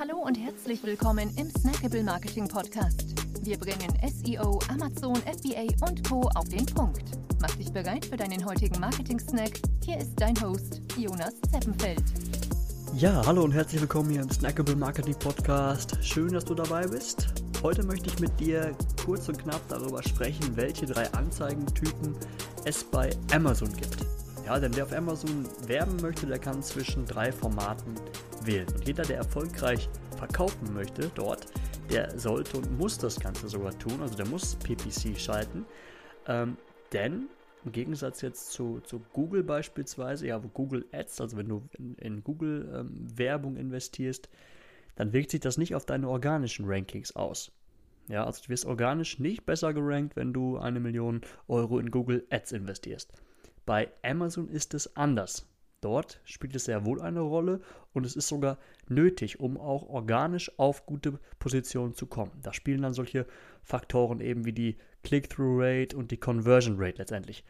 Hallo 0.00 0.16
und 0.16 0.34
herzlich 0.34 0.82
willkommen 0.82 1.30
im 1.36 1.50
Snackable 1.50 2.02
Marketing 2.02 2.48
Podcast. 2.48 3.04
Wir 3.42 3.58
bringen 3.58 3.92
SEO, 4.02 4.58
Amazon, 4.70 5.14
FBA 5.16 5.66
und 5.86 6.08
Co. 6.08 6.22
auf 6.36 6.48
den 6.48 6.64
Punkt. 6.64 7.02
Mach 7.38 7.54
dich 7.56 7.70
bereit 7.70 8.06
für 8.06 8.16
deinen 8.16 8.42
heutigen 8.46 8.80
Marketing-Snack. 8.80 9.60
Hier 9.84 9.98
ist 9.98 10.18
dein 10.18 10.40
Host, 10.40 10.80
Jonas 10.96 11.34
Zeppenfeld. 11.52 12.02
Ja, 12.94 13.20
hallo 13.26 13.44
und 13.44 13.52
herzlich 13.52 13.82
willkommen 13.82 14.08
hier 14.08 14.22
im 14.22 14.30
Snackable 14.30 14.74
Marketing 14.74 15.18
Podcast. 15.18 15.98
Schön, 16.00 16.32
dass 16.32 16.46
du 16.46 16.54
dabei 16.54 16.86
bist. 16.86 17.28
Heute 17.62 17.84
möchte 17.84 18.08
ich 18.08 18.18
mit 18.20 18.40
dir 18.40 18.74
kurz 19.04 19.28
und 19.28 19.38
knapp 19.38 19.60
darüber 19.68 20.02
sprechen, 20.02 20.56
welche 20.56 20.86
drei 20.86 21.12
Anzeigentypen 21.12 22.16
es 22.64 22.82
bei 22.84 23.10
Amazon 23.34 23.70
gibt. 23.74 24.09
Ja, 24.50 24.58
denn 24.58 24.74
wer 24.74 24.82
auf 24.82 24.92
Amazon 24.92 25.46
werben 25.68 25.94
möchte, 26.02 26.26
der 26.26 26.40
kann 26.40 26.60
zwischen 26.60 27.06
drei 27.06 27.30
Formaten 27.30 27.94
wählen. 28.42 28.66
Und 28.74 28.84
jeder, 28.84 29.04
der 29.04 29.18
erfolgreich 29.18 29.88
verkaufen 30.16 30.74
möchte 30.74 31.08
dort, 31.14 31.46
der 31.88 32.18
sollte 32.18 32.56
und 32.56 32.76
muss 32.76 32.98
das 32.98 33.20
Ganze 33.20 33.48
sogar 33.48 33.78
tun. 33.78 34.00
Also 34.00 34.16
der 34.16 34.26
muss 34.26 34.56
PPC 34.56 35.16
schalten. 35.16 35.66
Ähm, 36.26 36.56
denn 36.92 37.28
im 37.64 37.70
Gegensatz 37.70 38.22
jetzt 38.22 38.50
zu, 38.50 38.80
zu 38.80 39.00
Google 39.12 39.44
beispielsweise, 39.44 40.26
ja, 40.26 40.42
wo 40.42 40.48
Google 40.48 40.84
Ads, 40.90 41.20
also 41.20 41.36
wenn 41.36 41.48
du 41.48 41.62
in, 41.78 41.94
in 41.98 42.24
Google 42.24 42.68
ähm, 42.74 43.06
Werbung 43.16 43.54
investierst, 43.54 44.28
dann 44.96 45.12
wirkt 45.12 45.30
sich 45.30 45.38
das 45.38 45.58
nicht 45.58 45.76
auf 45.76 45.86
deine 45.86 46.08
organischen 46.08 46.64
Rankings 46.66 47.14
aus. 47.14 47.52
Ja, 48.08 48.26
also 48.26 48.42
du 48.42 48.48
wirst 48.48 48.66
organisch 48.66 49.20
nicht 49.20 49.46
besser 49.46 49.72
gerankt, 49.72 50.16
wenn 50.16 50.32
du 50.32 50.58
eine 50.58 50.80
Million 50.80 51.20
Euro 51.46 51.78
in 51.78 51.92
Google 51.92 52.26
Ads 52.30 52.50
investierst. 52.50 53.12
Bei 53.70 53.88
Amazon 54.02 54.48
ist 54.48 54.74
es 54.74 54.96
anders. 54.96 55.46
Dort 55.80 56.20
spielt 56.24 56.56
es 56.56 56.64
sehr 56.64 56.84
wohl 56.84 57.00
eine 57.00 57.20
Rolle 57.20 57.60
und 57.92 58.04
es 58.04 58.16
ist 58.16 58.26
sogar 58.26 58.58
nötig, 58.88 59.38
um 59.38 59.56
auch 59.56 59.88
organisch 59.88 60.50
auf 60.58 60.86
gute 60.86 61.20
Positionen 61.38 61.94
zu 61.94 62.08
kommen. 62.08 62.32
Da 62.42 62.52
spielen 62.52 62.82
dann 62.82 62.94
solche 62.94 63.26
Faktoren 63.62 64.18
eben 64.18 64.44
wie 64.44 64.52
die 64.52 64.76
Click-Through-Rate 65.04 65.96
und 65.96 66.10
die 66.10 66.16
Conversion 66.16 66.78
Rate 66.80 66.98
letztendlich 66.98 67.44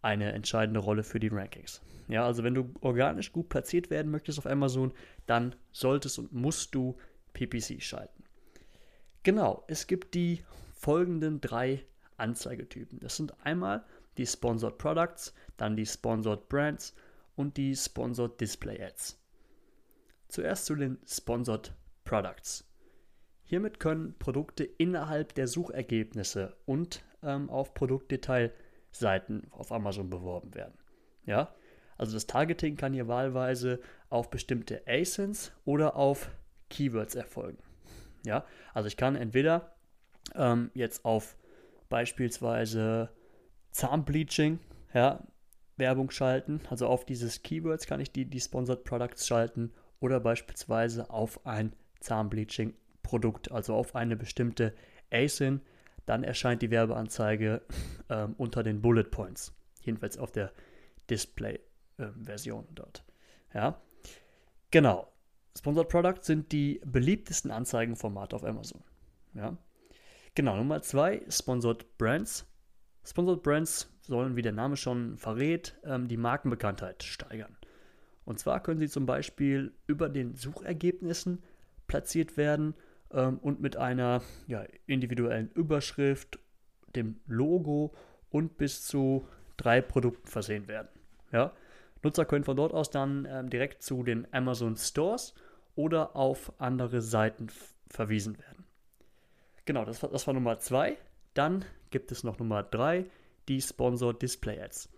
eine 0.00 0.30
entscheidende 0.30 0.78
Rolle 0.78 1.02
für 1.02 1.18
die 1.18 1.26
Rankings. 1.26 1.82
Ja, 2.06 2.24
also 2.24 2.44
wenn 2.44 2.54
du 2.54 2.72
organisch 2.80 3.32
gut 3.32 3.48
platziert 3.48 3.90
werden 3.90 4.12
möchtest 4.12 4.38
auf 4.38 4.46
Amazon, 4.46 4.92
dann 5.26 5.56
solltest 5.72 6.20
und 6.20 6.32
musst 6.32 6.72
du 6.76 6.96
PPC 7.32 7.82
schalten. 7.82 8.22
Genau, 9.24 9.64
es 9.66 9.88
gibt 9.88 10.14
die 10.14 10.44
folgenden 10.72 11.40
drei 11.40 11.84
Anzeigetypen. 12.16 13.00
Das 13.00 13.16
sind 13.16 13.34
einmal 13.44 13.84
die 14.18 14.26
Sponsored 14.26 14.78
Products, 14.78 15.34
dann 15.56 15.76
die 15.76 15.86
Sponsored 15.86 16.48
Brands 16.48 16.94
und 17.36 17.56
die 17.56 17.74
Sponsored 17.74 18.40
Display 18.40 18.82
Ads. 18.82 19.20
Zuerst 20.28 20.66
zu 20.66 20.74
den 20.74 20.98
Sponsored 21.06 21.72
Products. 22.04 22.68
Hiermit 23.42 23.78
können 23.78 24.14
Produkte 24.18 24.64
innerhalb 24.64 25.34
der 25.34 25.46
Suchergebnisse 25.46 26.56
und 26.64 27.04
ähm, 27.22 27.50
auf 27.50 27.74
Produktdetailseiten 27.74 29.46
auf 29.50 29.70
Amazon 29.70 30.10
beworben 30.10 30.54
werden. 30.54 30.78
Ja, 31.26 31.54
also 31.96 32.14
das 32.14 32.26
Targeting 32.26 32.76
kann 32.76 32.92
hier 32.92 33.08
wahlweise 33.08 33.80
auf 34.08 34.30
bestimmte 34.30 34.82
ASINs 34.86 35.52
oder 35.64 35.96
auf 35.96 36.30
Keywords 36.70 37.14
erfolgen. 37.14 37.62
Ja, 38.24 38.44
also 38.72 38.88
ich 38.88 38.96
kann 38.96 39.16
entweder 39.16 39.74
ähm, 40.34 40.70
jetzt 40.74 41.04
auf 41.04 41.36
beispielsweise 41.88 43.10
Zahnbleaching 43.74 44.60
ja, 44.94 45.20
Werbung 45.76 46.10
schalten. 46.10 46.60
Also 46.70 46.86
auf 46.86 47.04
dieses 47.04 47.42
Keywords 47.42 47.86
kann 47.86 48.00
ich 48.00 48.12
die, 48.12 48.24
die 48.24 48.40
Sponsored 48.40 48.84
Products 48.84 49.26
schalten 49.26 49.72
oder 50.00 50.20
beispielsweise 50.20 51.10
auf 51.10 51.44
ein 51.44 51.74
Zahnbleaching-Produkt, 52.00 53.50
also 53.50 53.74
auf 53.74 53.94
eine 53.96 54.16
bestimmte 54.16 54.74
ASIN. 55.12 55.60
Dann 56.06 56.22
erscheint 56.22 56.62
die 56.62 56.70
Werbeanzeige 56.70 57.62
ähm, 58.08 58.34
unter 58.38 58.62
den 58.62 58.80
Bullet 58.80 59.04
Points. 59.04 59.52
Jedenfalls 59.80 60.18
auf 60.18 60.30
der 60.30 60.52
Display-Version 61.10 62.64
ähm, 62.68 62.74
dort. 62.74 63.04
Ja, 63.52 63.80
genau. 64.70 65.10
Sponsored 65.56 65.88
Products 65.88 66.26
sind 66.26 66.52
die 66.52 66.80
beliebtesten 66.84 67.50
Anzeigenformate 67.50 68.36
auf 68.36 68.44
Amazon. 68.44 68.82
Ja, 69.34 69.56
genau. 70.34 70.56
Nummer 70.56 70.82
zwei, 70.82 71.22
Sponsored 71.28 71.98
Brands. 71.98 72.46
Sponsored 73.04 73.42
Brands 73.42 73.90
sollen, 74.00 74.36
wie 74.36 74.42
der 74.42 74.52
Name 74.52 74.76
schon 74.76 75.16
verrät, 75.16 75.76
ähm, 75.84 76.08
die 76.08 76.16
Markenbekanntheit 76.16 77.02
steigern. 77.02 77.56
Und 78.24 78.38
zwar 78.38 78.62
können 78.62 78.80
sie 78.80 78.88
zum 78.88 79.06
Beispiel 79.06 79.72
über 79.86 80.08
den 80.08 80.34
Suchergebnissen 80.34 81.42
platziert 81.86 82.36
werden 82.36 82.74
ähm, 83.12 83.38
und 83.38 83.60
mit 83.60 83.76
einer 83.76 84.22
ja, 84.46 84.64
individuellen 84.86 85.50
Überschrift, 85.50 86.38
dem 86.96 87.20
Logo 87.26 87.94
und 88.30 88.56
bis 88.56 88.84
zu 88.84 89.28
drei 89.56 89.80
Produkten 89.80 90.26
versehen 90.26 90.68
werden. 90.68 90.88
Ja? 91.32 91.52
Nutzer 92.02 92.24
können 92.24 92.44
von 92.44 92.56
dort 92.56 92.72
aus 92.72 92.90
dann 92.90 93.26
ähm, 93.28 93.50
direkt 93.50 93.82
zu 93.82 94.02
den 94.02 94.26
Amazon 94.32 94.76
Stores 94.76 95.34
oder 95.74 96.16
auf 96.16 96.52
andere 96.58 97.00
Seiten 97.02 97.48
verwiesen 97.88 98.38
werden. 98.38 98.64
Genau, 99.64 99.84
das 99.84 100.02
war, 100.02 100.10
das 100.10 100.26
war 100.26 100.34
Nummer 100.34 100.58
zwei. 100.58 100.98
Dann 101.34 101.64
gibt 101.90 102.12
es 102.12 102.24
noch 102.24 102.38
Nummer 102.38 102.62
drei, 102.62 103.06
die 103.48 103.60
Sponsored 103.60 104.22
Display 104.22 104.60
Ads. 104.60 104.88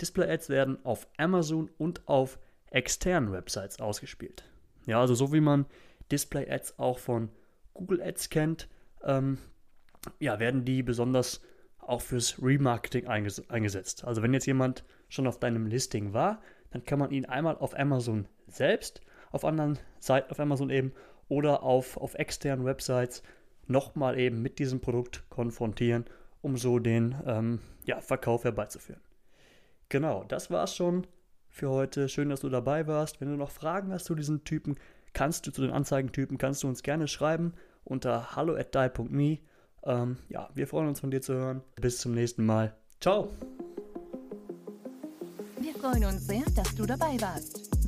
Display 0.00 0.30
Ads 0.30 0.48
werden 0.48 0.84
auf 0.84 1.08
Amazon 1.16 1.70
und 1.78 2.06
auf 2.08 2.38
externen 2.70 3.32
Websites 3.32 3.80
ausgespielt. 3.80 4.44
Ja, 4.86 5.00
also 5.00 5.14
so 5.14 5.32
wie 5.32 5.40
man 5.40 5.66
Display 6.10 6.50
Ads 6.50 6.78
auch 6.78 6.98
von 6.98 7.30
Google 7.74 8.02
Ads 8.02 8.30
kennt, 8.30 8.68
ähm, 9.02 9.38
ja, 10.18 10.38
werden 10.38 10.64
die 10.64 10.82
besonders 10.82 11.40
auch 11.78 12.00
fürs 12.00 12.40
Remarketing 12.42 13.06
einges 13.06 13.48
eingesetzt. 13.50 14.04
Also 14.04 14.22
wenn 14.22 14.32
jetzt 14.34 14.46
jemand 14.46 14.84
schon 15.08 15.26
auf 15.26 15.38
deinem 15.40 15.66
Listing 15.66 16.12
war, 16.12 16.42
dann 16.70 16.84
kann 16.84 16.98
man 16.98 17.10
ihn 17.10 17.24
einmal 17.24 17.56
auf 17.56 17.78
Amazon 17.78 18.28
selbst, 18.46 19.00
auf 19.30 19.44
anderen 19.44 19.78
Seiten 19.98 20.30
auf 20.30 20.40
Amazon 20.40 20.70
eben 20.70 20.92
oder 21.28 21.62
auf, 21.62 21.96
auf 21.96 22.14
externen 22.14 22.64
Websites 22.64 23.22
nochmal 23.70 24.18
eben 24.18 24.42
mit 24.42 24.58
diesem 24.58 24.80
Produkt 24.80 25.24
konfrontieren 25.30 26.04
um 26.42 26.56
so 26.56 26.78
den 26.78 27.14
ähm, 27.26 27.60
ja, 27.84 28.00
Verkauf 28.00 28.44
herbeizuführen. 28.44 29.00
Genau, 29.88 30.24
das 30.24 30.50
war's 30.50 30.74
schon 30.74 31.06
für 31.48 31.70
heute. 31.70 32.08
Schön, 32.08 32.30
dass 32.30 32.40
du 32.40 32.48
dabei 32.48 32.86
warst. 32.86 33.20
Wenn 33.20 33.28
du 33.28 33.36
noch 33.36 33.50
Fragen 33.50 33.92
hast 33.92 34.04
zu 34.04 34.14
diesen 34.14 34.44
Typen, 34.44 34.76
kannst 35.12 35.46
du 35.46 35.50
zu 35.50 35.62
den 35.62 35.72
Anzeigentypen, 35.72 36.38
kannst 36.38 36.62
du 36.62 36.68
uns 36.68 36.82
gerne 36.82 37.08
schreiben 37.08 37.54
unter 37.84 38.36
hallo 38.36 38.54
at. 38.54 38.74
Ähm, 39.82 40.18
ja, 40.28 40.48
wir 40.54 40.66
freuen 40.66 40.88
uns 40.88 41.00
von 41.00 41.10
dir 41.10 41.20
zu 41.20 41.34
hören. 41.34 41.62
Bis 41.80 41.98
zum 41.98 42.12
nächsten 42.12 42.44
Mal. 42.44 42.74
Ciao. 43.00 43.30
Wir 45.58 45.74
freuen 45.74 46.04
uns 46.04 46.26
sehr, 46.26 46.44
dass 46.54 46.74
du 46.74 46.86
dabei 46.86 47.20
warst. 47.20 47.69